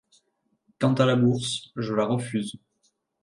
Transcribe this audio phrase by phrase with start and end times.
[0.79, 2.55] Quant à la bourse, je la refuse.